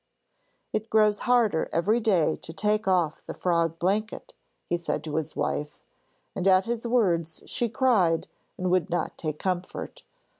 'It 0.73 0.89
grows 0.89 1.19
harder 1.29 1.69
every 1.71 1.99
day 1.99 2.35
to 2.35 2.51
take 2.51 2.87
off 2.87 3.23
the 3.23 3.35
frog 3.35 3.77
blanket,' 3.77 4.33
he 4.65 4.75
said 4.75 5.03
to 5.03 5.15
his 5.15 5.35
wife, 5.35 5.77
and 6.35 6.47
at 6.47 6.65
his 6.65 6.87
words 6.87 7.43
she 7.45 7.69
cried 7.69 8.25
and 8.57 8.71
would 8.71 8.89
not 8.89 9.15
take 9.15 9.37
comfort. 9.37 10.01